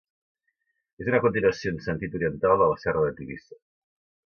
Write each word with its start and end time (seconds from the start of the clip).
És 1.03 1.11
una 1.11 1.19
continuació 1.25 1.75
en 1.75 1.77
sentit 1.89 2.17
oriental 2.21 2.57
de 2.65 2.73
la 2.73 2.81
serra 2.87 3.07
de 3.07 3.15
Tivissa. 3.21 3.63